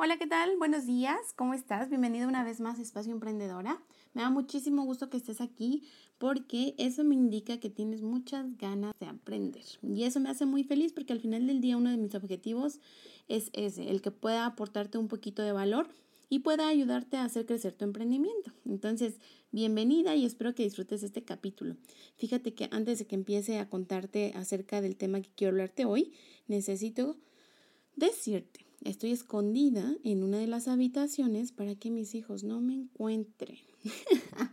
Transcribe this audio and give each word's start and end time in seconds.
Hola, 0.00 0.16
¿qué 0.16 0.28
tal? 0.28 0.56
Buenos 0.58 0.86
días, 0.86 1.18
¿cómo 1.34 1.54
estás? 1.54 1.88
Bienvenido 1.88 2.28
una 2.28 2.44
vez 2.44 2.60
más 2.60 2.78
a 2.78 2.82
Espacio 2.82 3.10
Emprendedora. 3.10 3.82
Me 4.14 4.22
da 4.22 4.30
muchísimo 4.30 4.84
gusto 4.84 5.10
que 5.10 5.16
estés 5.16 5.40
aquí 5.40 5.88
porque 6.18 6.76
eso 6.78 7.02
me 7.02 7.16
indica 7.16 7.58
que 7.58 7.68
tienes 7.68 8.00
muchas 8.02 8.56
ganas 8.58 8.94
de 9.00 9.06
aprender. 9.06 9.64
Y 9.82 10.04
eso 10.04 10.20
me 10.20 10.28
hace 10.28 10.46
muy 10.46 10.62
feliz 10.62 10.92
porque 10.92 11.12
al 11.12 11.18
final 11.18 11.48
del 11.48 11.60
día 11.60 11.76
uno 11.76 11.90
de 11.90 11.96
mis 11.96 12.14
objetivos 12.14 12.78
es 13.26 13.50
ese, 13.54 13.90
el 13.90 14.00
que 14.00 14.12
pueda 14.12 14.46
aportarte 14.46 14.98
un 14.98 15.08
poquito 15.08 15.42
de 15.42 15.50
valor 15.50 15.88
y 16.28 16.38
pueda 16.38 16.68
ayudarte 16.68 17.16
a 17.16 17.24
hacer 17.24 17.44
crecer 17.44 17.72
tu 17.72 17.84
emprendimiento. 17.84 18.52
Entonces, 18.66 19.18
bienvenida 19.50 20.14
y 20.14 20.26
espero 20.26 20.54
que 20.54 20.62
disfrutes 20.62 21.02
este 21.02 21.24
capítulo. 21.24 21.76
Fíjate 22.14 22.54
que 22.54 22.68
antes 22.70 23.00
de 23.00 23.08
que 23.08 23.16
empiece 23.16 23.58
a 23.58 23.68
contarte 23.68 24.32
acerca 24.36 24.80
del 24.80 24.94
tema 24.94 25.20
que 25.20 25.30
quiero 25.34 25.54
hablarte 25.54 25.86
hoy, 25.86 26.12
necesito 26.46 27.16
decirte 27.96 28.67
Estoy 28.84 29.12
escondida 29.12 29.94
en 30.04 30.22
una 30.22 30.38
de 30.38 30.46
las 30.46 30.68
habitaciones 30.68 31.52
para 31.52 31.74
que 31.74 31.90
mis 31.90 32.14
hijos 32.14 32.44
no 32.44 32.60
me 32.60 32.74
encuentren. 32.74 33.58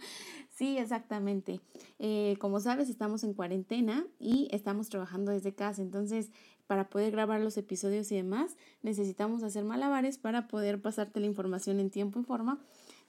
sí, 0.50 0.78
exactamente. 0.78 1.62
Eh, 2.00 2.36
como 2.40 2.60
sabes, 2.60 2.90
estamos 2.90 3.24
en 3.24 3.34
cuarentena 3.34 4.06
y 4.20 4.48
estamos 4.52 4.90
trabajando 4.90 5.32
desde 5.32 5.54
casa. 5.54 5.82
Entonces, 5.82 6.32
para 6.68 6.90
poder 6.90 7.12
grabar 7.12 7.42
los 7.42 7.58
episodios 7.58 8.12
y 8.12 8.16
demás, 8.16 8.58
necesitamos 8.82 9.44
hacer 9.44 9.64
malabares 9.64 10.18
para 10.18 10.48
poder 10.48 10.82
pasarte 10.82 11.20
la 11.20 11.28
información 11.28 11.80
en 11.80 11.92
tiempo 11.92 12.20
y 12.20 12.24
forma 12.24 12.60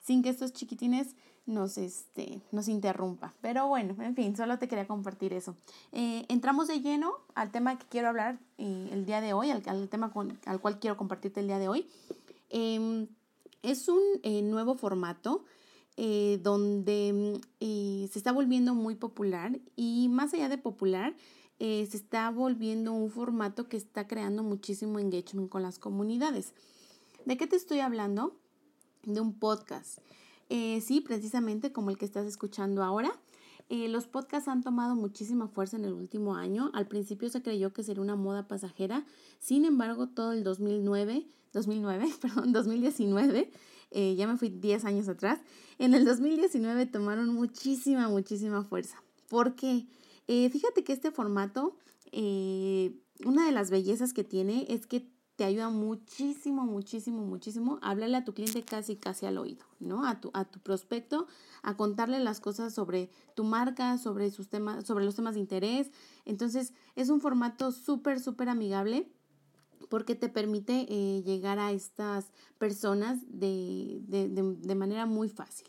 sin 0.07 0.23
que 0.23 0.29
estos 0.29 0.53
chiquitines 0.53 1.17
nos, 1.47 1.79
este, 1.79 2.43
nos 2.53 2.69
interrumpa. 2.69 3.33
Pero 3.41 3.69
bueno, 3.69 3.95
en 4.03 4.15
fin, 4.15 4.37
solo 4.37 4.59
te 4.59 4.69
quería 4.69 4.87
compartir 4.87 5.33
eso. 5.33 5.55
Eh, 5.93 6.25
entramos 6.29 6.69
de 6.69 6.81
lleno 6.81 7.15
al 7.35 7.51
tema 7.51 7.79
que 7.79 7.87
quiero 7.87 8.09
hablar 8.09 8.39
eh, 8.59 8.89
el 8.93 9.07
día 9.07 9.21
de 9.21 9.33
hoy, 9.33 9.51
al, 9.51 9.89
tema 9.89 10.13
con, 10.13 10.39
al 10.45 10.61
cual 10.61 10.79
quiero 10.79 10.97
compartirte 10.97 11.41
el 11.41 11.47
día 11.47 11.59
de 11.59 11.69
hoy. 11.69 11.87
Em, 12.51 13.07
es 13.63 13.89
un 13.89 14.03
eh, 14.23 14.43
nuevo 14.43 14.75
formato 14.75 15.45
donde 16.43 17.41
se 17.59 18.19
está 18.19 18.31
volviendo 18.31 18.75
muy 18.75 18.97
popular 18.97 19.59
y 19.77 20.09
más 20.11 20.35
allá 20.35 20.51
de 20.51 20.59
popular, 20.59 21.17
se 21.59 21.85
está 21.85 22.29
volviendo 22.29 22.93
un 22.93 23.11
formato 23.11 23.67
que 23.67 23.79
está 23.79 24.07
creando 24.07 24.43
muchísimo 24.43 24.99
engagement 24.99 25.49
con 25.49 25.63
las 25.63 25.79
comunidades. 25.79 26.53
¿De 27.25 27.39
qué 27.39 27.47
te 27.47 27.57
estoy 27.57 27.81
hablando? 27.81 28.37
De 29.05 29.23
un 29.23 29.39
podcast. 29.39 30.01
Eh, 30.49 30.81
sí, 30.81 31.01
precisamente 31.01 31.73
como 31.73 31.91
el 31.91 31.99
que 31.99 32.05
estás 32.05 32.27
escuchando 32.27 32.83
ahora. 32.83 33.13
Eh, 33.69 33.89
los 33.89 34.07
podcasts 34.07 34.49
han 34.49 34.63
tomado 34.63 34.95
muchísima 34.95 35.49
fuerza 35.49 35.77
en 35.77 35.85
el 35.85 35.93
último 35.93 36.37
año. 36.37 36.71
Al 36.73 36.87
principio 36.87 37.29
se 37.29 37.43
creyó 37.43 37.73
que 37.73 37.83
sería 37.83 38.03
una 38.03 38.15
moda 38.15 38.47
pasajera. 38.47 39.05
Sin 39.41 39.65
embargo, 39.65 40.09
todo 40.09 40.33
el 40.33 40.45
2009, 40.45 41.27
2009, 41.53 42.07
perdón, 42.21 42.53
2019, 42.53 43.51
eh, 43.91 44.15
ya 44.15 44.27
me 44.29 44.37
fui 44.37 44.51
10 44.51 44.85
años 44.85 45.09
atrás, 45.09 45.41
en 45.79 45.95
el 45.95 46.05
2019 46.05 46.87
tomaron 46.87 47.35
muchísima, 47.35 48.09
muchísima 48.09 48.63
fuerza. 48.65 49.03
¿Por 49.29 49.55
qué? 49.55 49.87
fíjate 50.29 50.83
que 50.83 50.93
este 50.93 51.13
formato, 51.13 51.77
una 52.13 53.47
de 53.47 53.53
las 53.53 53.71
bellezas 53.71 54.13
que 54.13 54.25
tiene 54.25 54.67
es 54.69 54.89
que 54.89 55.09
te 55.37 55.45
ayuda 55.45 55.69
muchísimo, 55.69 56.65
muchísimo, 56.65 57.23
muchísimo 57.23 57.79
a 57.83 57.91
hablarle 57.91 58.17
a 58.17 58.25
tu 58.25 58.33
cliente 58.33 58.63
casi, 58.63 58.97
casi 58.97 59.27
al 59.27 59.37
oído, 59.37 59.65
¿no? 59.81 60.07
A 60.07 60.21
tu, 60.21 60.31
a 60.33 60.47
tu 60.47 60.59
prospecto, 60.61 61.27
a 61.63 61.77
contarle 61.77 62.19
las 62.21 62.41
cosas 62.41 62.75
sobre 62.75 63.11
tu 63.35 63.45
marca, 63.45 63.99
sobre 63.99 64.31
sus 64.31 64.49
temas, 64.49 64.87
sobre 64.87 65.05
los 65.05 65.15
temas 65.15 65.35
de 65.35 65.41
interés. 65.41 65.91
Entonces, 66.25 66.73
es 66.95 67.11
un 67.11 67.21
formato 67.21 67.71
súper, 67.71 68.19
súper 68.19 68.49
amigable 68.49 69.11
porque 69.91 70.15
te 70.15 70.31
permite 70.31 70.87
eh, 70.89 71.23
llegar 71.23 71.59
a 71.59 71.71
estas 71.71 72.33
personas 72.59 73.19
de, 73.29 74.01
de, 74.09 74.29
de 74.29 74.75
manera 74.75 75.05
muy 75.05 75.29
fácil. 75.29 75.69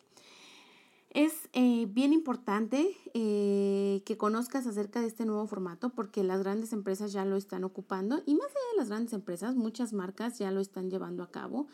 Eh, 1.60 1.88
bien 1.90 2.14
importante 2.14 2.96
eh, 3.16 4.04
que 4.06 4.16
conozcas 4.16 4.68
acerca 4.68 5.02
de 5.02 5.08
este 5.08 5.26
nuevo 5.26 5.48
formato 5.48 5.90
porque 5.90 6.24
las 6.24 6.44
grandes 6.44 6.72
empresas 6.72 7.12
ya 7.14 7.26
lo 7.26 7.36
están 7.36 7.64
ocupando 7.64 8.22
y 8.28 8.36
más 8.36 8.46
allá 8.46 8.72
de 8.74 8.78
las 8.78 8.90
grandes 8.90 9.14
empresas, 9.14 9.56
muchas 9.56 9.92
marcas 9.92 10.38
ya 10.38 10.52
lo 10.52 10.62
están 10.62 10.92
llevando 10.92 11.24
a 11.24 11.32
cabo. 11.32 11.66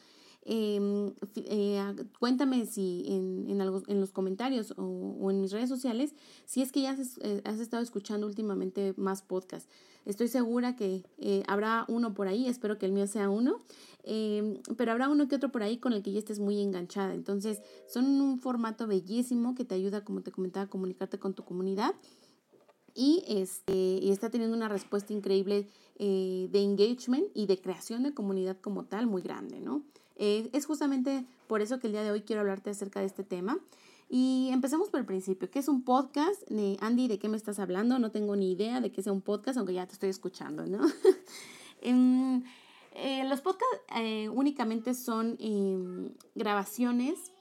Em, 0.46 1.14
eh, 1.36 1.82
cuéntame 2.20 2.66
si 2.66 3.06
en, 3.08 3.50
en, 3.50 3.62
algo, 3.62 3.82
en 3.88 4.02
los 4.02 4.12
comentarios 4.12 4.74
o, 4.78 4.84
o, 4.84 5.32
en 5.32 5.40
mis 5.40 5.54
redes 5.54 5.70
sociales 5.70 6.14
si 6.46 6.62
es 6.62 6.74
que 6.74 6.82
ya 6.82 6.92
has, 6.92 7.18
eh, 7.22 7.42
has 7.46 7.62
estado 7.62 7.82
escuchando 7.82 8.28
últimamente 8.28 8.94
más 8.98 9.22
podcasts. 9.22 9.70
Estoy 10.04 10.28
segura 10.28 10.76
que 10.76 11.06
eh, 11.18 11.44
habrá 11.48 11.86
uno 11.88 12.14
por 12.14 12.28
ahí, 12.28 12.48
espero 12.48 12.78
que 12.78 12.86
el 12.86 12.92
mío 12.92 13.08
sea 13.08 13.30
uno, 13.30 13.60
em, 14.04 14.58
pero 14.76 14.92
habrá 14.92 15.08
uno 15.08 15.30
que 15.30 15.36
otro 15.38 15.50
por 15.50 15.64
ahí 15.64 15.78
con 15.78 15.94
el 15.94 16.04
que 16.04 16.12
ya 16.12 16.20
estés 16.20 16.40
muy 16.40 16.60
enganchada. 16.60 17.14
Entonces, 17.14 17.62
son 17.88 18.06
un 18.20 18.38
formato 18.42 18.86
bellísimo 18.86 19.56
que 19.56 19.64
te 19.64 19.76
ayuda, 19.76 20.04
como 20.04 20.24
te 20.24 20.34
comentaba, 20.34 20.66
a 20.66 20.70
comunicarte 20.70 21.20
con 21.20 21.34
tu 21.36 21.46
comunidad 21.46 21.96
y, 22.94 23.24
este, 23.30 23.74
y 23.74 24.12
está 24.12 24.30
teniendo 24.30 24.58
una 24.58 24.68
respuesta 24.68 25.14
increíble 25.14 25.70
de 25.98 26.50
engagement 26.62 27.28
y 27.34 27.46
de 27.46 27.62
creación 27.62 28.04
de 28.04 28.14
comunidad 28.14 28.60
como 28.60 28.84
tal 28.86 29.08
muy 29.08 29.22
grande, 29.22 29.62
¿no? 29.62 29.84
Eh, 30.16 30.50
es 30.54 30.66
justamente 30.66 31.26
por 31.48 31.62
eso 31.62 31.80
que 31.80 31.88
el 31.88 31.94
día 31.94 32.04
de 32.04 32.12
hoy 32.12 32.22
quiero 32.22 32.42
hablarte 32.42 32.70
acerca 32.70 33.00
de 33.00 33.06
este 33.06 33.24
tema. 33.24 33.60
Y 34.10 34.50
empecemos 34.52 34.90
por 34.90 35.00
el 35.00 35.06
principio. 35.06 35.50
¿Qué 35.50 35.60
es 35.60 35.68
un 35.68 35.84
podcast? 35.84 36.44
Andy, 36.82 37.08
¿de 37.08 37.18
qué 37.18 37.30
me 37.30 37.38
estás 37.38 37.58
hablando? 37.58 37.98
No 37.98 38.12
tengo 38.12 38.36
ni 38.36 38.52
idea 38.52 38.80
de 38.80 38.92
qué 38.92 39.02
sea 39.02 39.14
un 39.14 39.22
podcast, 39.22 39.58
aunque 39.58 39.74
ya 39.74 39.88
te 39.88 39.94
estoy 39.94 40.10
escuchando, 40.10 40.66
¿no? 40.66 40.80
Em, 41.86 42.42
eh, 42.94 43.28
los 43.28 43.42
podcasts 43.42 43.82
eh, 43.98 44.30
únicamente 44.30 44.94
son 44.94 45.36
em, 45.38 46.14
grabaciones 46.34 47.34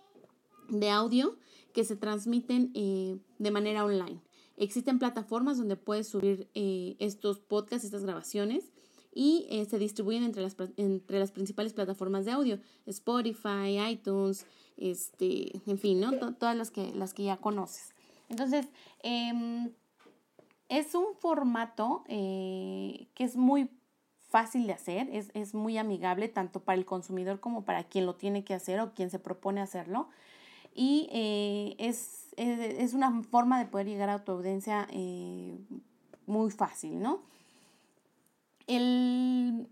de 0.68 0.90
audio 0.90 1.36
que 1.72 1.84
se 1.84 1.94
transmiten 1.94 2.72
de 2.72 3.50
manera 3.52 3.84
online. 3.84 4.20
Existen 4.56 4.98
plataformas 4.98 5.58
donde 5.58 5.76
puedes 5.76 6.08
subir 6.08 6.48
estos 6.54 7.38
podcasts, 7.38 7.84
estas 7.84 8.02
grabaciones 8.02 8.71
y 9.12 9.46
eh, 9.50 9.66
se 9.66 9.78
distribuyen 9.78 10.22
entre 10.24 10.42
las, 10.42 10.56
entre 10.76 11.18
las 11.18 11.30
principales 11.32 11.74
plataformas 11.74 12.24
de 12.24 12.32
audio, 12.32 12.58
Spotify, 12.86 13.78
iTunes, 13.90 14.46
este, 14.78 15.60
en 15.66 15.78
fin, 15.78 16.00
¿no? 16.00 16.34
todas 16.34 16.56
las 16.56 16.70
que, 16.70 16.92
las 16.94 17.12
que 17.12 17.24
ya 17.24 17.36
conoces. 17.36 17.94
Entonces, 18.30 18.68
em, 19.02 19.70
es 20.68 20.94
un 20.94 21.14
formato 21.18 22.04
eh, 22.08 23.08
que 23.14 23.24
es 23.24 23.36
muy 23.36 23.68
fácil 24.30 24.66
de 24.66 24.72
hacer, 24.72 25.10
es, 25.12 25.30
es, 25.34 25.52
muy 25.52 25.76
amigable 25.76 26.28
tanto 26.28 26.60
para 26.60 26.78
el 26.78 26.86
consumidor 26.86 27.38
como 27.38 27.66
para 27.66 27.84
quien 27.84 28.06
lo 28.06 28.14
tiene 28.14 28.44
que 28.44 28.54
hacer 28.54 28.80
o 28.80 28.94
quien 28.94 29.10
se 29.10 29.18
propone 29.18 29.60
hacerlo. 29.60 30.08
Y 30.74 31.10
eh, 31.12 31.76
es, 31.76 32.28
es, 32.38 32.94
una 32.94 33.22
forma 33.24 33.58
de 33.58 33.66
poder 33.66 33.86
llegar 33.86 34.08
a 34.08 34.24
tu 34.24 34.32
audiencia 34.32 34.88
muy 36.24 36.50
fácil, 36.50 37.02
¿no? 37.02 37.20
El, 38.66 39.68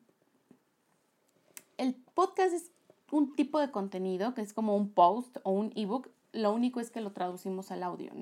el 1.79 1.95
podcast 2.15 2.55
es 2.55 2.71
un 3.11 3.35
tipo 3.35 3.59
de 3.59 3.71
contenido 3.71 4.35
que 4.35 4.43
es 4.43 4.53
como 4.53 4.77
un 4.77 4.91
post 4.91 5.39
o 5.43 5.51
un 5.51 5.73
ebook, 5.77 6.09
lo 6.33 6.53
único 6.53 6.81
es 6.81 6.91
que 6.91 7.01
lo 7.01 7.13
traducimos 7.13 7.71
al 7.71 7.83
audio. 7.83 8.13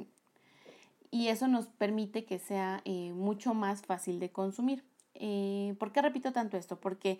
Y 1.11 1.29
eso 1.29 1.49
nos 1.49 1.67
permite 1.67 2.25
que 2.25 2.39
sea 2.39 2.83
eh, 2.85 3.13
mucho 3.13 3.55
más 3.55 3.83
fácil 3.83 4.21
de 4.21 4.31
consumir. 4.31 4.85
Eh, 5.15 5.75
¿Por 5.79 5.93
qué 5.93 6.03
repito 6.03 6.33
tanto 6.33 6.57
esto? 6.57 6.77
Porque 6.77 7.19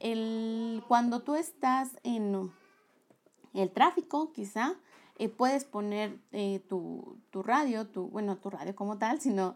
el, 0.00 0.82
cuando 0.86 1.22
tú 1.22 1.34
estás 1.34 1.90
en 2.02 2.50
el 3.54 3.70
tráfico, 3.70 4.32
quizá, 4.32 4.74
eh, 5.18 5.28
puedes 5.28 5.64
poner 5.64 6.18
tu, 6.68 7.16
tu, 7.30 7.42
radio, 7.42 7.86
tu, 7.86 8.08
bueno, 8.08 8.36
tu 8.36 8.50
radio 8.50 8.74
como 8.76 8.98
tal, 8.98 9.20
sino 9.20 9.54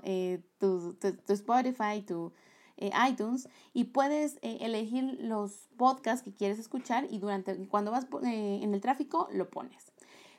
tu, 0.59 0.95
tu, 0.95 1.13
tu 1.13 1.33
Spotify, 1.33 2.03
tu, 2.07 2.33
eh, 2.83 2.91
iTunes 3.09 3.49
y 3.73 3.85
puedes 3.85 4.39
eh, 4.43 4.59
elegir 4.61 5.19
los 5.21 5.69
podcasts 5.77 6.25
que 6.25 6.33
quieres 6.33 6.59
escuchar 6.59 7.07
y 7.09 7.21
durante 7.21 7.69
cuando 7.69 7.93
vas 7.93 8.07
eh, 8.25 8.59
en 8.61 8.75
el 8.75 8.81
tráfico 8.81 9.29
lo 9.33 9.49
pones. 9.49 9.93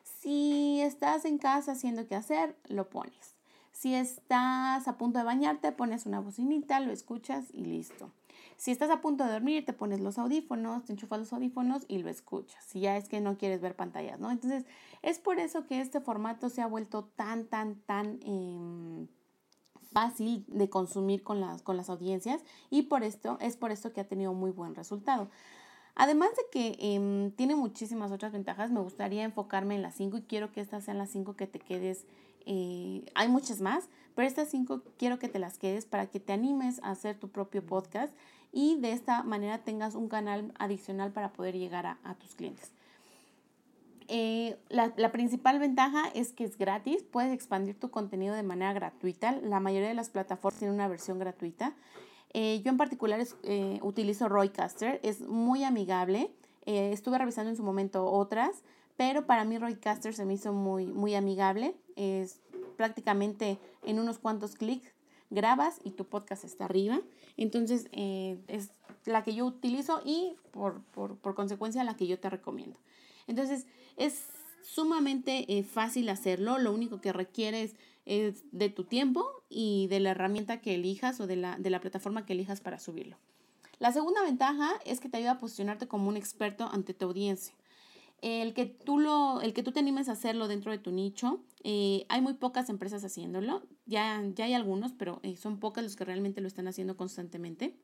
Si 0.04 0.81
estás 0.81 1.24
en 1.24 1.38
casa 1.38 1.72
haciendo 1.72 2.06
qué 2.06 2.16
hacer, 2.16 2.57
lo 2.68 2.90
pones. 2.90 3.36
Si 3.72 3.95
estás 3.95 4.88
a 4.90 4.98
punto 4.98 5.19
de 5.19 5.25
bañarte, 5.25 5.72
pones 5.72 6.06
una 6.06 6.19
bocinita, 6.19 6.81
lo 6.81 6.92
escuchas 6.92 7.45
y 7.54 7.63
listo. 7.63 8.12
Si 8.57 8.72
estás 8.72 8.89
a 8.89 9.00
punto 9.00 9.24
de 9.24 9.31
dormir, 9.31 9.63
te 9.66 9.72
pones 9.72 10.01
los 10.01 10.18
audífonos, 10.18 10.84
te 10.84 10.92
enchufas 10.92 11.19
los 11.19 11.31
audífonos 11.31 11.86
y 11.88 12.00
lo 12.00 12.10
escuchas. 12.10 12.62
Si 12.66 12.81
ya 12.81 12.98
es 12.98 13.07
que 13.07 13.22
no 13.22 13.38
quieres 13.38 13.62
ver 13.62 13.78
pantallas, 13.78 14.19
¿no? 14.19 14.31
Entonces, 14.31 14.66
es 15.01 15.19
por 15.19 15.39
eso 15.39 15.66
que 15.66 15.80
este 15.80 16.01
formato 16.01 16.50
se 16.50 16.62
ha 16.62 16.68
vuelto 16.68 17.06
tan, 17.16 17.46
tan, 17.46 17.75
tan... 17.75 18.19
Fácil 19.94 20.44
de 20.48 20.69
consumir 20.69 21.24
con 21.24 21.40
las, 21.40 21.62
con 21.62 21.78
las 21.78 21.90
audiencias 21.90 22.42
y 22.69 22.84
por 22.84 23.04
esto 23.04 23.38
es 23.40 23.56
por 23.57 23.72
esto 23.72 23.94
que 23.94 24.01
ha 24.01 24.07
tenido 24.07 24.34
muy 24.34 24.51
buen 24.51 24.75
resultado. 24.75 25.30
Además 25.95 26.30
de 26.36 26.44
que 26.51 26.78
em, 26.80 27.31
tiene 27.31 27.56
muchísimas 27.56 28.12
otras 28.12 28.31
ventajas, 28.31 28.72
me 28.72 28.80
gustaría 28.80 29.24
enfocarme 29.24 29.75
en 29.75 29.84
las 29.84 29.95
cinco 29.95 30.18
y 30.18 30.24
quiero 30.24 30.51
que 30.51 30.62
estas 30.62 30.84
sean 30.84 30.98
las 30.98 31.12
cinco 31.12 31.36
que 31.36 31.45
te 31.45 31.60
quedes. 31.60 32.06
Eh, 32.45 33.06
hay 33.13 33.28
muchas 33.30 33.62
más, 33.62 33.88
pero 34.16 34.28
estas 34.28 34.50
cinco 34.50 34.81
quiero 34.98 35.19
que 35.19 35.30
te 35.30 35.40
las 35.40 35.57
quedes 35.57 35.86
para 35.86 36.07
que 36.07 36.19
te 36.19 36.34
animes 36.34 36.81
a 36.84 36.92
hacer 36.92 37.19
tu 37.19 37.30
propio 37.30 37.66
podcast 37.66 38.13
y 38.51 38.78
de 38.80 38.92
esta 38.92 39.24
manera 39.24 39.60
tengas 39.60 39.96
un 39.96 40.10
canal 40.10 40.51
adicional 40.57 41.12
para 41.12 41.31
poder 41.31 41.57
llegar 41.57 41.86
a, 41.86 42.16
tus 42.16 42.36
clientes. 42.36 42.72
Eh, 44.08 44.58
la, 44.70 44.94
la, 44.98 45.12
principal 45.12 45.60
ventaja 45.60 46.10
es 46.14 46.34
que 46.34 46.44
es 46.44 46.58
gratis, 46.58 47.04
puedes 47.04 47.34
expandir 47.34 47.80
tu 47.80 47.90
contenido 47.90 48.36
de 48.36 48.44
manera 48.44 48.74
gratuita. 48.74 49.32
La 49.32 49.60
mayoría 49.60 49.88
de 49.88 49.94
las 49.94 50.10
plataformas 50.10 50.60
tienen 50.60 50.76
una 50.76 50.88
versión 50.88 51.20
gratuita. 51.20 51.76
Eh, 52.34 52.62
yo 52.64 52.72
en 52.72 52.78
particular 52.78 53.24
eh, 53.44 53.80
utilizo 53.82 54.28
Roycaster, 54.30 55.00
es 55.04 55.22
muy 55.22 55.64
amigable. 55.64 56.32
estuve 56.66 57.18
revisando 57.18 57.50
en 57.50 57.58
su 57.58 57.64
momento 57.64 58.06
otras, 58.06 58.64
pero 58.98 59.26
para 59.26 59.44
mí 59.46 59.58
Roycaster 59.58 60.14
se 60.14 60.26
me 60.26 60.34
hizo 60.34 60.54
muy, 60.54 60.86
muy 60.88 61.16
amigable. 61.16 61.76
Es 61.96 62.40
prácticamente 62.78 63.60
en 63.84 64.00
unos 64.00 64.20
cuantos 64.20 64.56
clics 64.56 64.94
grabas 65.30 65.80
y 65.84 65.92
tu 65.92 66.06
podcast 66.06 66.44
está 66.44 66.66
arriba. 66.66 67.02
Entonces 67.38 67.88
eh, 67.92 68.38
es 68.48 68.72
la 69.06 69.24
que 69.24 69.34
yo 69.34 69.46
utilizo 69.46 70.02
y 70.06 70.36
por, 70.52 70.82
consecuencia 71.36 71.84
la 71.84 71.96
que 71.96 72.08
yo 72.08 72.20
te 72.20 72.30
recomiendo. 72.30 72.80
Entonces 73.28 73.66
es 73.98 74.25
sumamente 74.64 75.46
eh, 75.58 75.64
fácil 75.64 76.10
hacerlo, 76.10 76.58
lo 76.58 76.72
único 76.72 77.02
que 77.02 77.14
requieres 77.14 77.75
es 78.06 78.44
de 78.52 78.70
tu 78.70 78.84
tiempo 78.84 79.25
y 79.50 79.88
de 79.88 80.00
la 80.00 80.12
herramienta 80.12 80.62
que 80.62 80.75
elijas 80.75 81.20
o 81.20 81.28
de 81.28 81.36
la, 81.36 81.58
de 81.58 81.70
la 81.70 81.80
plataforma 81.80 82.25
que 82.25 82.34
elijas 82.34 82.62
para 82.62 82.80
subirlo. 82.80 83.18
La 83.80 83.92
segunda 83.92 84.22
ventaja 84.24 84.72
es 84.86 85.00
que 85.00 85.10
te 85.10 85.18
ayuda 85.18 85.31
a 85.31 85.40
posicionarte 85.40 85.88
como 85.88 86.10
un 86.10 86.18
experto 86.18 86.70
ante 86.72 86.94
tu 86.94 87.06
audiencia 87.06 87.54
el 88.24 88.54
que 88.54 88.66
tú 88.66 89.00
lo, 89.00 89.42
el 89.42 89.54
que 89.54 89.64
tú 89.64 89.74
te 89.74 89.81
animes 89.81 90.08
a 90.08 90.14
hacerlo 90.14 90.48
dentro 90.48 90.72
de 90.72 90.78
tu 90.78 90.94
nicho, 90.94 91.44
eh, 91.64 92.06
hay 92.08 92.22
muy 92.22 92.36
pocas 92.36 92.70
empresas 92.70 93.04
haciéndolo, 93.04 93.64
ya, 93.86 94.24
ya 94.34 94.46
hay 94.46 94.54
algunos, 94.54 94.94
pero 94.94 95.20
eh, 95.24 95.36
son 95.36 95.60
pocas 95.60 95.84
los 95.84 95.98
que 95.98 96.06
realmente 96.06 96.40
lo 96.40 96.48
están 96.48 96.70
haciendo 96.70 96.96
constantemente. 96.96 97.75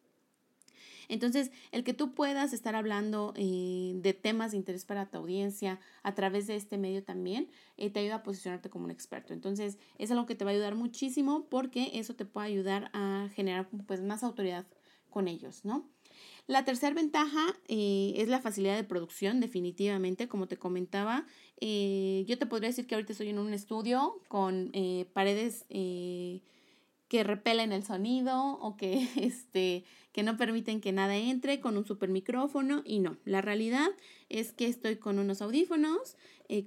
Entonces, 1.10 1.52
el 1.72 1.84
que 1.84 1.94
tú 1.94 2.14
puedas 2.14 2.54
estar 2.54 2.76
hablando 2.76 3.34
eh, 3.36 3.92
de 3.96 4.14
temas 4.14 4.52
de 4.52 4.58
interés 4.58 4.86
para 4.86 5.10
tu 5.10 5.18
audiencia 5.18 5.80
a 6.04 6.16
través 6.16 6.48
de 6.48 6.56
este 6.56 6.78
medio 6.78 7.04
también, 7.04 7.50
te 7.76 8.00
ayuda 8.00 8.16
a 8.16 8.24
posicionarte 8.24 8.70
como 8.70 8.86
un 8.86 8.92
experto. 8.92 9.34
Entonces, 9.34 9.78
es 9.98 10.12
algo 10.12 10.26
que 10.26 10.36
te 10.36 10.46
va 10.46 10.52
a 10.52 10.54
ayudar 10.54 10.76
muchísimo 10.76 11.48
porque 11.50 11.92
eso 11.94 12.16
te 12.16 12.26
puede 12.26 12.48
ayudar 12.48 12.90
a 12.94 13.30
generar 13.36 13.70
pues 13.88 14.02
más 14.02 14.24
autoridad 14.24 14.66
con 15.10 15.28
ellos, 15.28 15.66
¿no? 15.66 15.90
La 16.48 16.66
tercera 16.66 16.96
ventaja 16.96 17.46
eh, 17.68 18.14
es 18.16 18.28
la 18.28 18.42
facilidad 18.42 18.76
de 18.76 18.84
producción, 18.84 19.40
definitivamente, 19.40 20.28
como 20.28 20.48
te 20.48 20.58
comentaba. 20.58 21.28
Eh, 21.62 22.26
yo 22.28 22.40
te 22.40 22.48
podría 22.48 22.70
decir 22.70 22.88
que 22.88 22.96
ahorita 22.96 23.12
estoy 23.12 23.30
en 23.30 23.38
un 23.38 23.54
estudio 23.54 24.20
con 24.28 24.72
eh, 24.74 25.06
paredes 25.14 25.66
que 27.10 27.26
repelen 27.26 27.74
el 27.74 27.84
sonido 27.84 28.54
o 28.60 28.78
que, 28.78 29.10
este, 29.18 29.84
que 30.14 30.24
no 30.24 30.38
permiten 30.38 30.80
que 30.80 30.94
nada 30.94 31.18
entre, 31.18 31.60
con 31.60 31.76
un 31.76 31.86
super 31.86 32.10
micrófono 32.10 32.82
y 32.86 33.00
no. 33.00 33.18
La 33.26 33.42
realidad 33.42 33.90
es 34.30 34.54
que 34.54 34.68
estoy 34.68 34.96
con 34.96 35.20
unos 35.20 35.42
audífonos, 35.42 36.16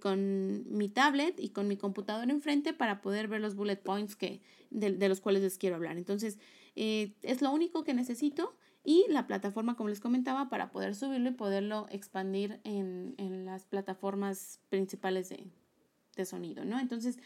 con 0.00 0.64
mi 0.76 0.88
tablet 0.88 1.40
y 1.40 1.48
con 1.48 1.66
mi 1.66 1.76
computadora 1.76 2.30
enfrente 2.30 2.72
para 2.72 3.00
poder 3.00 3.26
ver 3.26 3.40
los 3.40 3.56
bullet 3.56 3.82
points 3.82 4.14
que, 4.14 4.40
de, 4.70 4.92
de 4.92 5.08
los 5.08 5.20
cuales 5.20 5.42
les 5.42 5.58
quiero 5.58 5.74
hablar. 5.74 5.96
Entonces, 5.96 6.38
es 6.76 7.42
lo 7.42 7.50
único 7.50 7.82
que 7.82 7.94
necesito 7.94 8.54
y 8.84 9.06
la 9.08 9.26
plataforma, 9.26 9.76
como 9.76 9.90
les 9.90 10.00
comentaba, 10.00 10.48
para 10.48 10.72
poder 10.72 10.94
subirlo 10.94 11.30
y 11.30 11.34
poderlo 11.34 11.86
expandir 11.90 12.60
en, 12.64 13.44
las 13.44 13.64
plataformas 13.64 14.60
principales 14.70 15.28
de, 15.28 16.24
sonido, 16.24 16.64
¿no? 16.64 16.78
Entonces, 16.80 17.18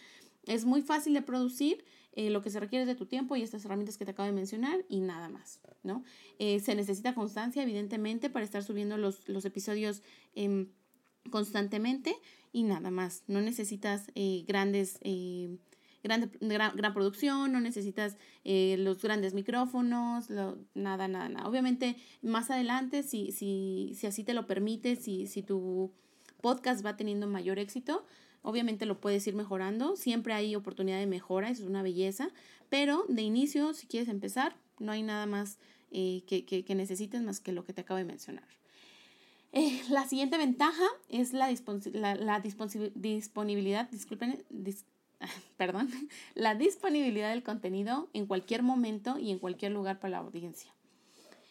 es 0.44 0.64
muy 0.64 0.82
fácil 0.82 1.14
de 1.14 1.22
producir, 1.22 1.84
eh, 2.16 2.30
lo 2.30 2.42
que 2.42 2.50
se 2.50 2.58
requiere 2.58 2.82
es 2.82 2.88
de 2.88 2.96
tu 2.96 3.06
tiempo 3.06 3.36
y 3.36 3.42
estas 3.42 3.64
herramientas 3.64 3.96
que 3.96 4.04
te 4.04 4.10
acabo 4.10 4.26
de 4.26 4.32
mencionar 4.32 4.84
y 4.88 5.00
nada 5.00 5.28
más, 5.28 5.60
¿no? 5.84 6.02
Eh, 6.38 6.58
se 6.60 6.74
necesita 6.74 7.14
constancia, 7.14 7.62
evidentemente, 7.62 8.28
para 8.28 8.44
estar 8.44 8.64
subiendo 8.64 8.96
los, 8.96 9.44
episodios 9.44 10.02
em, 10.34 10.68
constantemente 11.30 12.16
y 12.52 12.64
nada 12.64 12.90
más. 12.90 13.22
No 13.28 13.40
necesitas 13.40 14.10
eh, 14.14 14.44
grandes 14.48 14.98
gran, 16.06 16.30
gran, 16.74 16.94
producción, 16.94 17.52
no 17.52 17.60
necesitas 17.60 18.16
eh, 18.44 18.76
los 18.78 19.02
grandes 19.02 19.34
micrófonos, 19.34 20.30
nada, 20.30 20.56
nada, 20.74 21.08
nada. 21.08 21.48
Obviamente, 21.48 21.96
más 22.22 22.50
adelante, 22.50 23.02
si, 23.02 23.32
si, 23.32 23.92
si 23.94 24.06
así 24.06 24.24
te 24.24 24.34
lo 24.34 24.46
permite, 24.46 24.96
si, 24.96 25.26
si 25.26 25.42
tu 25.42 25.92
podcast 26.40 26.84
va 26.84 26.96
teniendo 26.96 27.26
mayor 27.26 27.58
éxito, 27.58 28.04
obviamente 28.46 28.87
lo 28.87 29.00
puedes 29.00 29.26
ir 29.26 29.34
mejorando. 29.34 29.96
Siempre 29.96 30.32
hay 30.32 30.54
oportunidad 30.54 30.98
de 30.98 31.06
mejora, 31.06 31.50
eso 31.50 31.64
es 31.64 31.69
una 31.69 31.82
belleza. 31.82 32.31
Pero 32.69 33.04
de 33.08 33.22
inicio, 33.22 33.75
si 33.75 33.88
quieres 33.88 34.08
empezar, 34.08 34.56
no 34.78 34.93
hay 34.93 35.02
nada 35.02 35.26
más 35.26 35.58
eh, 35.90 36.22
que, 36.26 36.44
que, 36.44 36.75
necesites 36.75 37.22
más 37.22 37.40
que 37.40 37.50
lo 37.50 37.64
que 37.64 37.72
te 37.72 37.81
acabo 37.81 37.98
de 37.98 38.04
mencionar. 38.04 38.46
Eh, 39.52 39.82
la 39.90 40.06
siguiente 40.06 40.38
ventaja 40.38 40.84
es 41.08 41.32
la, 41.32 41.52
la, 41.93 42.14
la 42.14 42.40
disponibilidad, 42.40 43.90
disculpen, 43.90 44.44
perdón, 45.56 45.90
la 46.34 46.54
disponibilidad 46.54 47.31
del 47.31 47.43
contenido 47.43 48.08
en 48.12 48.26
cualquier 48.26 48.62
momento 48.62 49.19
y 49.19 49.32
en 49.32 49.40
cualquier 49.40 49.72
lugar 49.72 49.98
para 49.98 50.12
la 50.12 50.19
audiencia. 50.19 50.75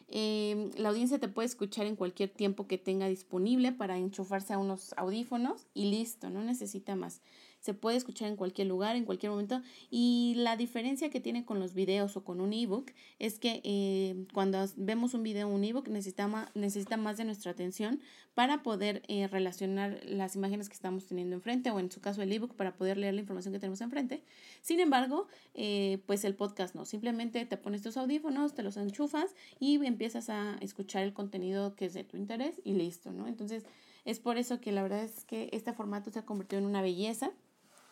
Em, 0.07 0.72
la 0.78 0.90
audiencia 0.90 1.19
te 1.19 1.28
puede 1.28 1.48
escuchar 1.48 1.88
en 1.88 1.96
cualquier 1.96 2.30
tiempo 2.30 2.68
que 2.68 2.78
tenga 2.78 3.07
disponible 3.07 3.72
para 3.72 3.98
enchufarse 3.98 4.54
a 4.54 4.60
unos 4.60 4.94
audífonos 4.98 5.68
y 5.74 5.90
listo, 5.90 6.30
no 6.30 6.44
necesita 6.44 6.96
más 6.96 7.22
se 7.65 7.73
puede 7.73 7.97
escuchar 7.97 8.29
en 8.29 8.35
cualquier 8.35 8.67
lugar, 8.67 8.95
en 8.95 9.06
cualquier 9.06 9.31
momento. 9.31 9.59
Y 9.89 10.35
la 10.38 10.56
diferencia 10.56 11.09
que 11.09 11.19
tiene 11.19 11.45
con 11.45 11.59
los 11.59 11.73
videos 11.73 12.15
o 12.15 12.23
con 12.23 12.39
un 12.39 12.53
ebook 12.53 12.91
es 13.17 13.39
que 13.39 13.59
eh, 13.63 14.27
cuando 14.35 14.63
vemos 14.77 15.15
un 15.15 15.23
video 15.23 15.47
o 15.47 15.51
un 15.51 15.63
ebook 15.63 15.88
necesita 15.88 16.27
más, 16.27 16.56
necesita 16.56 16.95
más 16.95 17.17
de 17.17 17.25
nuestra 17.25 17.51
atención 17.51 18.01
para 18.35 18.62
poder 18.62 19.01
eh, 19.07 19.27
relacionar 19.27 20.00
las 20.06 20.35
imágenes 20.35 20.69
que 20.69 20.75
estamos 20.75 21.07
teniendo 21.07 21.35
enfrente 21.35 21.71
o 21.71 21.79
en 21.79 21.91
su 21.91 22.01
caso 22.01 22.21
el 22.21 22.31
ebook 22.31 22.53
para 22.53 22.75
poder 22.75 22.97
leer 22.97 23.15
la 23.15 23.21
información 23.21 23.51
que 23.51 23.59
tenemos 23.59 23.81
enfrente. 23.81 24.21
Sin 24.61 24.79
embargo, 24.79 25.27
eh, 25.56 26.03
pues 26.06 26.23
el 26.23 26.35
podcast 26.35 26.75
no, 26.75 26.85
simplemente 26.85 27.47
te 27.47 27.57
pones 27.57 27.81
tus 27.81 27.97
audífonos, 27.97 28.53
te 28.53 28.61
los 28.61 28.77
enchufas 28.77 29.33
y 29.59 29.83
empiezas 29.83 30.29
a 30.29 30.56
escuchar 30.61 31.01
el 31.01 31.13
contenido 31.13 31.75
que 31.75 31.85
es 31.85 31.95
de 31.95 32.03
tu 32.03 32.15
interés 32.15 32.61
y 32.63 32.73
listo, 32.73 33.11
¿no? 33.11 33.25
Entonces, 33.25 33.65
es 34.06 34.19
por 34.19 34.38
eso 34.38 34.61
que 34.61 34.71
la 34.71 34.83
verdad 34.83 35.03
es 35.03 35.25
que 35.25 35.50
este 35.51 35.73
formato 35.73 36.11
se 36.11 36.19
ha 36.19 36.25
convertido 36.25 36.59
en 36.59 36.68
una 36.68 36.83
belleza 36.83 37.31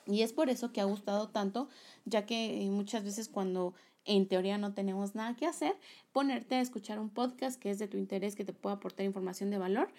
y 0.06 0.22
es 0.22 0.34
por 0.34 0.50
eso 0.50 0.72
que 0.72 0.82
ha 0.82 0.86
gustado 0.86 1.30
tanto, 1.30 1.70
ya 2.06 2.26
que 2.26 2.64
eh, 2.64 2.70
muchas 2.70 3.04
veces 3.04 3.30
cuando 3.30 3.74
en 4.06 4.28
teoría 4.28 4.58
no 4.58 4.74
tenemos 4.74 5.16
nada 5.16 5.36
que 5.36 5.46
hacer, 5.46 5.76
ponerte 6.12 6.56
a 6.56 6.62
escuchar 6.62 7.00
un 7.00 7.10
podcast 7.10 7.60
que 7.60 7.70
es 7.70 7.80
de 7.80 7.88
tu 7.88 7.98
interés, 7.98 8.36
que 8.36 8.44
te 8.44 8.54
pueda 8.54 8.76
aportar 8.76 9.06
información 9.06 9.50
de 9.50 9.58
valor, 9.58 9.90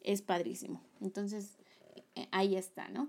es 0.00 0.20
padrísimo. 0.20 0.82
Entonces, 1.00 1.58
eh, 2.16 2.26
ahí 2.32 2.56
está, 2.56 2.88
¿no? 2.88 3.08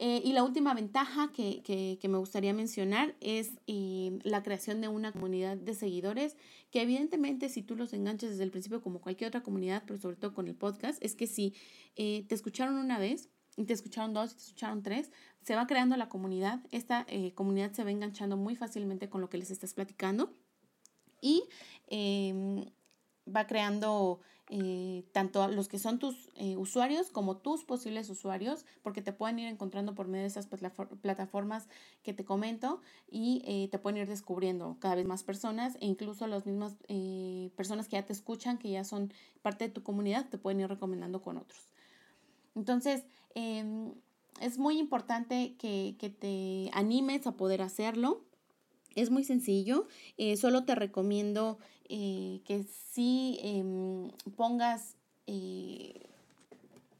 Eh, 0.00 0.20
y 0.24 0.32
la 0.32 0.42
última 0.42 0.74
ventaja 0.74 1.30
que, 1.32 1.62
que, 1.62 1.98
que 2.00 2.08
me 2.08 2.18
gustaría 2.18 2.52
mencionar 2.52 3.14
es 3.20 3.52
la 4.24 4.42
creación 4.42 4.80
de 4.80 4.88
una 4.88 5.12
comunidad 5.12 5.56
de 5.56 5.74
seguidores, 5.74 6.36
que 6.72 6.82
evidentemente 6.82 7.48
si 7.48 7.62
tú 7.62 7.76
los 7.76 7.92
enganchas 7.92 8.30
desde 8.30 8.42
el 8.42 8.50
principio 8.50 8.82
como 8.82 9.00
cualquier 9.00 9.28
otra 9.28 9.44
comunidad, 9.44 9.84
pero 9.86 10.00
sobre 10.00 10.16
todo 10.16 10.34
con 10.34 10.48
el 10.48 10.56
podcast, 10.56 11.00
es 11.04 11.14
que 11.14 11.28
si 11.28 11.54
te 11.94 12.34
escucharon 12.34 12.76
una 12.76 12.98
vez, 12.98 13.28
y 13.56 13.64
te 13.64 13.72
escucharon 13.72 14.14
dos, 14.14 14.32
y 14.32 14.34
te 14.34 14.42
escucharon 14.42 14.82
tres, 14.82 15.10
se 15.42 15.54
va 15.54 15.66
creando 15.66 15.96
la 15.96 16.08
comunidad. 16.08 16.60
Esta 16.70 17.04
eh, 17.08 17.32
comunidad 17.34 17.72
se 17.72 17.84
va 17.84 17.90
enganchando 17.90 18.36
muy 18.36 18.56
fácilmente 18.56 19.08
con 19.08 19.20
lo 19.20 19.28
que 19.28 19.38
les 19.38 19.50
estás 19.50 19.74
platicando 19.74 20.32
y 21.20 21.44
em, 21.88 22.64
va 23.28 23.46
creando 23.46 24.20
eh, 24.48 25.04
tanto 25.12 25.46
los 25.48 25.68
que 25.68 25.78
son 25.78 25.98
tus 25.98 26.30
eh, 26.34 26.56
usuarios 26.56 27.10
como 27.10 27.36
tus 27.36 27.64
posibles 27.64 28.10
usuarios, 28.10 28.64
porque 28.82 29.02
te 29.02 29.12
pueden 29.12 29.38
ir 29.38 29.48
encontrando 29.48 29.94
por 29.94 30.08
medio 30.08 30.22
de 30.22 30.28
esas 30.28 30.46
plataformas 30.46 31.68
que 32.02 32.12
te 32.12 32.24
comento 32.24 32.80
y 33.08 33.68
te 33.70 33.78
pueden 33.78 33.98
ir 33.98 34.08
descubriendo 34.08 34.76
cada 34.80 34.96
vez 34.96 35.06
más 35.06 35.22
personas 35.22 35.76
e 35.80 35.86
incluso 35.86 36.26
las 36.26 36.44
mismas 36.44 36.76
personas 37.56 37.88
que 37.88 37.96
ya 37.96 38.04
te 38.04 38.12
escuchan, 38.12 38.58
que 38.58 38.70
ya 38.70 38.84
son 38.84 39.12
parte 39.40 39.68
de 39.68 39.70
tu 39.70 39.82
comunidad, 39.82 40.28
te 40.28 40.38
pueden 40.38 40.60
ir 40.60 40.68
recomendando 40.68 41.22
con 41.22 41.38
otros. 41.38 41.72
Entonces, 42.54 43.04
em, 43.34 43.92
es 44.40 44.58
muy 44.58 44.78
importante 44.78 45.54
que, 45.58 45.96
te 46.20 46.70
animes 46.72 47.26
a 47.26 47.32
poder 47.32 47.62
hacerlo. 47.62 48.22
Es 48.94 49.10
muy 49.10 49.24
sencillo. 49.24 49.86
Eh, 50.18 50.36
solo 50.36 50.64
te 50.64 50.74
recomiendo 50.74 51.58
eh, 51.88 52.40
que 52.44 52.64
sí 52.64 53.38
em, 53.42 54.10
pongas 54.36 54.96
eh, 55.26 56.08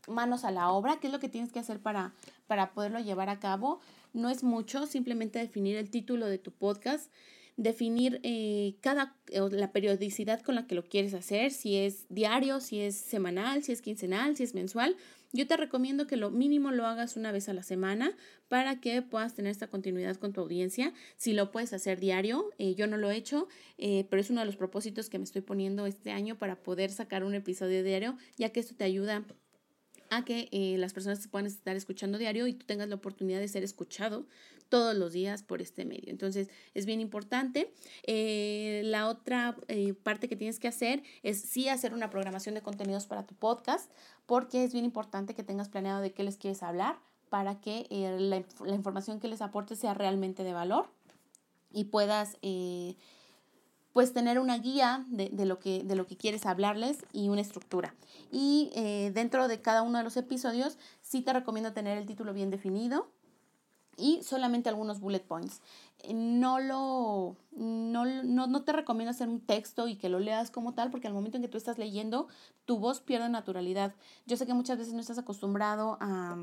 manos 0.09 0.45
a 0.45 0.51
la 0.51 0.71
obra. 0.71 0.99
¿Qué 1.01 1.09
es 1.09 1.13
lo 1.13 1.21
que 1.21 1.29
tienes 1.29 1.53
que 1.53 1.59
hacer 1.59 1.81
para, 1.81 2.15
para 2.47 2.73
poderlo 2.73 3.01
llevar 3.01 3.29
a 3.29 3.41
cabo? 3.41 3.81
No 4.13 4.31
es 4.31 4.43
mucho, 4.43 4.87
simplemente 4.87 5.39
definir 5.39 5.77
el 5.77 5.91
título 5.91 6.27
de 6.27 6.39
tu 6.39 6.51
podcast 6.51 7.11
definir 7.57 8.21
eh, 8.23 8.77
cada, 8.81 9.15
la 9.51 9.73
periodicidad 9.73 10.41
con 10.41 10.55
la 10.55 10.67
que 10.67 10.75
lo 10.75 10.85
quieres 10.85 11.15
hacer, 11.15 11.51
si 11.51 11.77
es 11.77 12.07
diario, 12.09 12.61
si 12.61 12.81
es 12.81 12.97
semanal, 12.97 13.63
si 13.63 13.73
es 13.73 13.83
quincenal, 13.83 14.37
si 14.37 14.43
es 14.43 14.55
mensual. 14.55 14.97
Yo 15.35 15.47
te 15.47 15.57
recomiendo 15.57 16.07
que 16.07 16.19
lo 16.19 16.31
mínimo 16.31 16.73
lo 16.73 16.87
hagas 16.87 17.17
una 17.17 17.33
vez 17.33 17.49
a 17.49 17.55
la 17.55 17.63
semana 17.63 18.15
para 18.49 18.81
que 18.81 19.01
puedas 19.01 19.35
tener 19.35 19.51
esta 19.51 19.67
continuidad 19.67 20.17
con 20.17 20.35
tu 20.35 20.43
audiencia. 20.43 20.93
Si 21.17 21.33
lo 21.33 21.51
puedes 21.51 21.73
hacer 21.73 21.99
diario, 22.01 22.51
eh, 22.59 22.75
yo 22.75 22.87
no 22.87 22.99
lo 22.99 23.11
he 23.11 23.17
hecho, 23.17 23.49
eh, 23.79 24.07
pero 24.11 24.21
es 24.21 24.29
uno 24.29 24.41
de 24.41 24.47
los 24.47 24.57
propósitos 24.57 25.09
que 25.09 25.19
me 25.19 25.25
estoy 25.25 25.41
poniendo 25.41 25.87
este 25.87 26.11
año 26.11 26.37
para 26.37 26.63
poder 26.63 26.91
sacar 26.91 27.25
un 27.25 27.35
episodio 27.35 27.83
diario, 27.83 28.19
ya 28.37 28.51
que 28.51 28.61
esto 28.61 28.75
te 28.77 28.85
ayuda 28.85 29.25
a 30.13 30.25
que 30.27 30.49
eh, 30.53 30.77
las 30.79 30.93
personas 30.93 31.21
te 31.21 31.29
puedan 31.29 31.47
estar 31.47 31.75
escuchando 31.75 32.19
diario 32.19 32.47
y 32.47 32.53
tú 32.53 32.67
tengas 32.67 32.89
la 32.89 32.97
oportunidad 32.97 33.41
de 33.41 33.49
ser 33.49 33.65
escuchado 33.65 34.27
todos 34.69 34.95
los 34.95 35.13
días 35.13 35.43
por 35.43 35.63
este 35.63 35.87
medio. 35.87 36.11
Entonces, 36.11 36.49
es 36.75 36.85
bien 36.85 37.01
importante. 37.01 37.73
Eh, 38.05 38.83
la 38.85 39.09
otra 39.09 39.57
eh, 39.69 39.95
parte 39.95 40.29
que 40.29 40.37
tienes 40.37 40.59
que 40.59 40.69
hacer 40.69 41.03
es 41.23 41.41
sí 41.41 41.69
hacer 41.69 41.95
una 41.95 42.11
programación 42.11 42.55
de 42.55 42.61
contenidos 42.61 43.07
para 43.07 43.27
tu 43.27 43.35
podcast, 43.35 43.91
porque 44.27 44.65
es 44.65 44.73
bien 44.73 44.85
importante 44.85 45.35
que 45.35 45.43
tengas 45.43 45.71
planeado 45.71 46.03
de 46.03 46.13
qué 46.13 46.25
les 46.25 46.37
quieres 46.37 46.63
hablar 46.63 46.99
para 47.31 47.61
que 47.61 47.87
la, 47.91 48.45
la, 48.67 48.75
información 48.75 49.19
que 49.19 49.29
les 49.29 49.41
aporte 49.41 49.75
sea 49.77 49.95
realmente 49.95 50.45
de 50.45 50.53
valor 50.53 50.91
y 51.73 51.85
puedas 51.85 52.37
pues 53.93 54.13
tener 54.13 54.39
una 54.39 54.59
guía 54.59 55.05
de, 55.09 55.29
de, 55.31 55.47
lo 55.47 55.59
que, 55.59 55.83
de 55.85 55.97
lo 55.97 56.07
que 56.07 56.17
quieres 56.17 56.47
hablarles 56.47 57.05
y 57.13 57.29
una 57.29 57.41
estructura. 57.41 57.95
Y 58.31 58.71
eh, 58.75 59.11
dentro 59.15 59.49
de 59.49 59.61
cada 59.61 59.83
uno 59.83 59.99
de 59.99 60.05
los 60.05 60.17
episodios 60.17 60.79
sí 61.03 61.21
te 61.21 61.33
recomiendo 61.33 61.73
tener 61.73 61.99
el 61.99 62.07
título 62.07 62.33
bien 62.33 62.51
definido 62.51 63.09
y 63.97 64.23
solamente 64.23 64.69
algunos 64.69 65.01
bullet 65.01 65.21
points. 65.21 65.61
Eh, 66.01 66.15
no 66.15 66.59
lo 66.59 67.37
no, 67.53 68.05
no, 68.07 68.47
no 68.47 68.63
te 68.65 68.73
recomiendo 68.73 69.11
hacer 69.11 69.29
un 69.29 69.41
texto 69.41 69.89
y 69.89 69.97
que 69.97 70.09
lo 70.09 70.19
leas 70.19 70.51
como 70.51 70.73
tal, 70.75 70.91
porque 70.91 71.09
al 71.09 71.15
momento 71.15 71.37
en 71.37 71.43
que 71.43 71.49
tú 71.49 71.59
estás 71.59 71.79
leyendo, 71.79 72.29
tu 72.65 72.79
voz 72.79 73.01
pierde 73.01 73.29
naturalidad. 73.29 73.95
Yo 74.27 74.37
sé 74.37 74.47
que 74.47 74.55
muchas 74.55 74.79
veces 74.79 74.95
no 74.95 75.01
estás 75.01 75.19
acostumbrado 75.19 75.99
a 76.01 76.37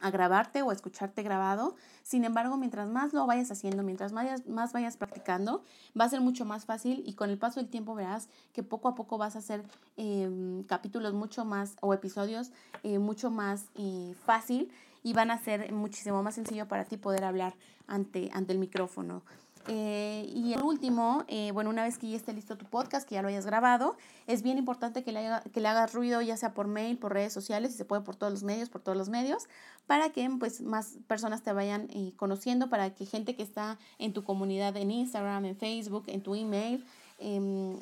a 0.00 0.10
grabarte 0.10 0.62
o 0.62 0.72
escucharte 0.72 1.22
grabado. 1.22 1.76
Sin 2.02 2.24
embargo, 2.24 2.56
mientras 2.56 2.88
más 2.88 3.12
lo 3.12 3.26
vayas 3.26 3.50
haciendo, 3.50 3.82
mientras 3.82 4.12
más, 4.12 4.46
más 4.46 4.72
vayas 4.72 4.96
practicando, 4.96 5.62
va 5.98 6.04
a 6.04 6.08
ser 6.08 6.20
mucho 6.20 6.44
más 6.44 6.64
fácil 6.64 7.02
y 7.06 7.14
con 7.14 7.30
el 7.30 7.38
paso 7.38 7.60
del 7.60 7.68
tiempo 7.68 7.94
verás 7.94 8.28
que 8.52 8.62
poco 8.62 8.88
a 8.88 8.94
poco 8.94 9.18
vas 9.18 9.36
a 9.36 9.40
hacer 9.40 9.62
em, 9.96 10.62
capítulos 10.64 11.14
mucho 11.14 11.44
más 11.44 11.76
o 11.80 11.92
episodios 11.94 12.50
eh, 12.82 12.98
mucho 12.98 13.30
más 13.30 13.66
eh, 13.74 14.14
fácil 14.24 14.70
y 15.02 15.12
van 15.12 15.30
a 15.30 15.38
ser 15.38 15.72
muchísimo 15.72 16.22
más 16.22 16.34
sencillo 16.34 16.66
para 16.66 16.84
ti 16.84 16.96
poder 16.96 17.24
hablar 17.24 17.54
ante, 17.86 18.30
ante 18.32 18.52
el 18.52 18.58
micrófono. 18.58 19.22
Eh, 19.68 20.26
y 20.34 20.54
por 20.54 20.64
último, 20.64 21.24
eh, 21.28 21.50
bueno, 21.52 21.68
una 21.68 21.84
vez 21.84 21.98
que 21.98 22.08
ya 22.08 22.16
esté 22.16 22.32
listo 22.32 22.56
tu 22.56 22.64
podcast, 22.64 23.06
que 23.06 23.16
ya 23.16 23.22
lo 23.22 23.28
hayas 23.28 23.44
grabado, 23.44 23.96
es 24.26 24.42
bien 24.42 24.56
importante 24.56 25.04
que 25.04 25.12
le, 25.12 25.26
haga, 25.26 25.42
que 25.42 25.60
le 25.60 25.68
hagas 25.68 25.92
ruido, 25.92 26.22
ya 26.22 26.36
sea 26.38 26.54
por 26.54 26.68
mail, 26.68 26.96
por 26.96 27.12
redes 27.12 27.34
sociales, 27.34 27.72
si 27.72 27.78
se 27.78 27.84
puede 27.84 28.02
por 28.02 28.16
todos 28.16 28.32
los 28.32 28.42
medios, 28.42 28.70
por 28.70 28.80
todos 28.80 28.96
los 28.96 29.10
medios, 29.10 29.46
para 29.86 30.10
que 30.10 30.28
pues 30.38 30.62
más 30.62 30.96
personas 31.06 31.42
te 31.42 31.52
vayan 31.52 31.88
eh, 31.90 32.12
conociendo, 32.16 32.70
para 32.70 32.94
que 32.94 33.04
gente 33.04 33.36
que 33.36 33.42
está 33.42 33.78
en 33.98 34.14
tu 34.14 34.24
comunidad 34.24 34.74
en 34.76 34.90
Instagram, 34.90 35.44
en 35.44 35.56
Facebook, 35.56 36.04
en 36.06 36.22
tu 36.22 36.34
email, 36.34 36.84
em, 37.18 37.78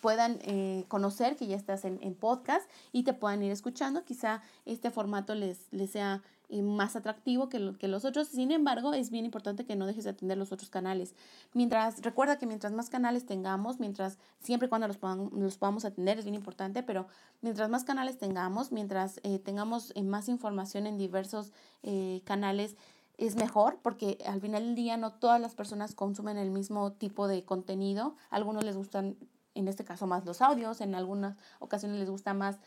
puedan 0.00 0.40
conocer 0.88 1.36
que 1.36 1.46
ya 1.46 1.54
estás 1.54 1.84
en, 1.84 2.00
en, 2.02 2.16
podcast 2.16 2.68
y 2.90 3.04
te 3.04 3.12
puedan 3.12 3.44
ir 3.44 3.52
escuchando. 3.52 4.04
Quizá 4.04 4.42
este 4.66 4.90
formato 4.90 5.36
les, 5.36 5.68
les 5.70 5.90
sea 5.90 6.20
y 6.50 6.62
más 6.62 6.96
atractivo 6.96 7.48
que, 7.48 7.74
que 7.78 7.88
los 7.88 8.04
otros. 8.04 8.28
Sin 8.28 8.50
embargo, 8.50 8.92
es 8.92 9.10
bien 9.10 9.24
importante 9.24 9.64
que 9.64 9.76
no 9.76 9.86
dejes 9.86 10.04
de 10.04 10.10
atender 10.10 10.36
los 10.36 10.52
otros 10.52 10.68
canales. 10.68 11.14
Mientras, 11.54 12.02
recuerda 12.02 12.38
que 12.38 12.46
mientras 12.46 12.72
más 12.72 12.90
canales 12.90 13.24
tengamos, 13.24 13.78
mientras 13.78 14.18
siempre 14.40 14.66
y 14.66 14.68
cuando 14.68 14.88
los, 14.88 14.98
podamos, 14.98 15.32
los 15.32 15.56
podamos 15.56 15.84
atender, 15.84 16.18
es 16.18 16.24
bien 16.24 16.34
importante, 16.34 16.82
pero 16.82 17.06
mientras 17.40 17.70
más 17.70 17.84
canales 17.84 18.18
tengamos, 18.18 18.72
mientras 18.72 19.20
eh, 19.22 19.38
tengamos 19.38 19.92
eh, 19.94 20.02
más 20.02 20.28
información 20.28 20.86
en 20.86 20.98
diversos 20.98 21.52
eh, 21.82 22.20
canales, 22.24 22.76
es 23.16 23.36
mejor 23.36 23.78
porque 23.82 24.18
al 24.26 24.40
final 24.40 24.64
del 24.64 24.74
día 24.74 24.96
no 24.96 25.12
todas 25.12 25.40
las 25.40 25.54
personas 25.54 25.94
consumen 25.94 26.36
el 26.36 26.50
mismo 26.50 26.92
tipo 26.92 27.28
de 27.28 27.44
contenido. 27.44 28.16
algunos 28.30 28.64
les 28.64 28.76
gustan, 28.76 29.16
en 29.54 29.68
este 29.68 29.84
caso, 29.84 30.06
más 30.06 30.24
los 30.24 30.40
audios, 30.40 30.80
en 30.80 30.94
algunas 30.94 31.36
ocasiones 31.60 31.98
les 31.98 32.10
gusta 32.10 32.34
más 32.34 32.58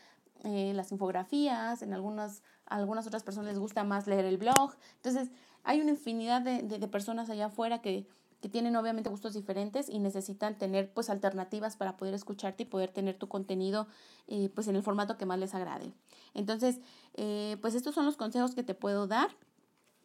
las 0.44 0.92
infografías, 0.92 1.80
en 1.80 1.94
algunas 1.94 2.42
a 2.66 2.76
algunas 2.76 3.06
otras 3.06 3.22
personas 3.22 3.50
les 3.50 3.58
gusta 3.58 3.84
más 3.84 4.06
leer 4.06 4.24
el 4.24 4.38
blog. 4.38 4.74
Entonces, 4.96 5.30
hay 5.62 5.80
una 5.80 5.90
infinidad 5.90 6.42
de, 6.42 6.62
de, 6.62 6.88
personas 6.88 7.30
allá 7.30 7.46
afuera 7.46 7.80
que, 7.80 8.06
que, 8.40 8.48
tienen 8.48 8.76
obviamente 8.76 9.08
gustos 9.08 9.32
diferentes 9.32 9.88
y 9.88 9.98
necesitan 9.98 10.58
tener 10.58 10.92
pues 10.92 11.08
alternativas 11.08 11.76
para 11.76 11.96
poder 11.96 12.14
escucharte 12.14 12.64
y 12.64 12.66
poder 12.66 12.90
tener 12.90 13.16
tu 13.16 13.28
contenido 13.28 13.86
eh, 14.28 14.50
pues 14.54 14.68
en 14.68 14.76
el 14.76 14.82
formato 14.82 15.16
que 15.16 15.26
más 15.26 15.38
les 15.38 15.54
agrade. 15.54 15.92
Entonces, 16.34 16.80
eh, 17.14 17.56
pues 17.62 17.74
estos 17.74 17.94
son 17.94 18.04
los 18.04 18.16
consejos 18.16 18.54
que 18.54 18.62
te 18.62 18.74
puedo 18.74 19.06
dar. 19.06 19.30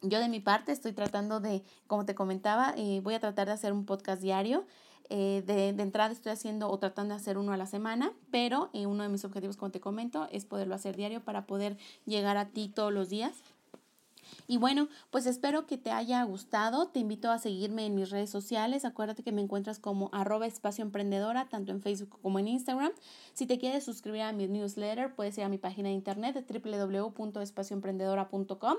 Yo 0.02 0.18
de 0.18 0.28
mi 0.28 0.40
parte 0.40 0.72
estoy 0.72 0.92
tratando 0.92 1.40
de, 1.40 1.62
como 1.86 2.06
te 2.06 2.14
comentaba, 2.14 2.72
eh, 2.76 3.00
voy 3.02 3.14
a 3.14 3.20
tratar 3.20 3.46
de 3.46 3.52
hacer 3.52 3.72
un 3.72 3.84
podcast 3.84 4.22
diario. 4.22 4.64
Eh, 5.08 5.42
de, 5.46 5.72
de, 5.72 5.82
entrada 5.82 6.12
estoy 6.12 6.32
haciendo 6.32 6.70
o 6.70 6.78
tratando 6.78 7.14
de 7.14 7.20
hacer 7.20 7.38
uno 7.38 7.52
a 7.52 7.56
la 7.56 7.66
semana, 7.66 8.12
pero 8.30 8.70
eh, 8.72 8.86
uno 8.86 9.02
de 9.02 9.08
mis 9.08 9.24
objetivos, 9.24 9.56
como 9.56 9.70
te 9.70 9.80
comento, 9.80 10.28
es 10.30 10.44
poderlo 10.44 10.74
hacer 10.74 10.96
diario 10.96 11.24
para 11.24 11.46
poder 11.46 11.76
llegar 12.06 12.36
a 12.36 12.50
ti 12.50 12.68
todos 12.68 12.92
los 12.92 13.08
días. 13.08 13.42
Y 14.46 14.56
bueno, 14.56 14.88
pues 15.10 15.26
espero 15.26 15.66
que 15.66 15.76
te 15.78 15.90
haya 15.90 16.22
gustado. 16.24 16.88
Te 16.88 17.00
invito 17.00 17.30
a 17.30 17.38
seguirme 17.38 17.86
en 17.86 17.94
mis 17.94 18.10
redes 18.10 18.30
sociales. 18.30 18.84
Acuérdate 18.84 19.22
que 19.22 19.32
me 19.32 19.40
encuentras 19.42 19.78
como 19.78 20.10
arroba 20.12 20.46
espacio 20.46 20.82
emprendedora, 20.82 21.48
tanto 21.48 21.72
en 21.72 21.80
Facebook 21.82 22.18
como 22.22 22.38
en 22.38 22.48
Instagram. 22.48 22.92
Si 23.32 23.46
te 23.46 23.58
quieres 23.58 23.84
suscribir 23.84 24.22
a 24.22 24.32
mi 24.32 24.48
newsletter, 24.48 25.14
puedes 25.14 25.36
ir 25.38 25.44
a 25.44 25.48
mi 25.48 25.58
página 25.58 25.88
de 25.88 25.94
internet 25.94 26.44
www.espacioemprendedora.com 26.48 28.76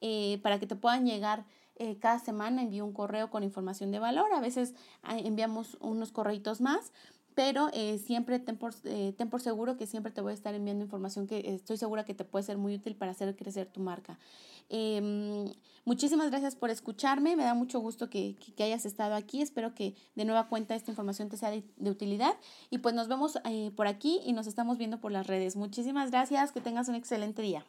eh, 0.00 0.38
para 0.42 0.58
que 0.58 0.66
te 0.66 0.76
puedan 0.76 1.06
llegar 1.06 1.44
eh, 1.78 1.96
cada 1.98 2.18
semana 2.18 2.62
envío 2.62 2.84
un 2.84 2.92
correo 2.92 3.30
con 3.30 3.42
información 3.42 3.90
de 3.90 3.98
valor. 3.98 4.32
A 4.32 4.40
veces 4.40 4.74
ah, 5.02 5.18
enviamos 5.18 5.76
unos 5.80 6.12
correitos 6.12 6.60
más, 6.60 6.92
pero 7.34 7.70
eh, 7.72 7.98
siempre 7.98 8.40
ten 8.40 8.56
por, 8.56 8.74
eh, 8.84 9.14
ten 9.16 9.30
por 9.30 9.40
seguro 9.40 9.76
que 9.76 9.86
siempre 9.86 10.10
te 10.10 10.20
voy 10.20 10.32
a 10.32 10.34
estar 10.34 10.54
enviando 10.54 10.84
información 10.84 11.26
que 11.26 11.54
estoy 11.54 11.76
segura 11.76 12.04
que 12.04 12.14
te 12.14 12.24
puede 12.24 12.44
ser 12.44 12.58
muy 12.58 12.74
útil 12.74 12.96
para 12.96 13.12
hacer 13.12 13.36
crecer 13.36 13.66
tu 13.66 13.80
marca. 13.80 14.18
Em, 14.70 15.52
muchísimas 15.84 16.30
gracias 16.30 16.56
por 16.56 16.68
escucharme, 16.70 17.36
me 17.36 17.44
da 17.44 17.54
mucho 17.54 17.80
gusto 17.80 18.10
que, 18.10 18.36
que, 18.56 18.62
hayas 18.64 18.84
estado 18.84 19.14
aquí, 19.14 19.40
espero 19.40 19.74
que 19.74 19.94
de 20.14 20.24
nueva 20.26 20.48
cuenta 20.48 20.74
esta 20.74 20.90
información 20.90 21.30
te 21.30 21.38
sea 21.38 21.50
de 21.50 21.90
utilidad 21.90 22.34
y 22.68 22.78
pues 22.78 22.94
nos 22.94 23.08
vemos 23.08 23.38
por 23.76 23.86
aquí 23.86 24.20
y 24.26 24.34
nos 24.34 24.46
estamos 24.46 24.76
viendo 24.76 25.00
por 25.00 25.12
las 25.12 25.26
redes. 25.26 25.56
Muchísimas 25.56 26.10
gracias, 26.10 26.52
que 26.52 26.60
tengas 26.60 26.88
un 26.88 26.96
excelente 26.96 27.40
día. 27.40 27.64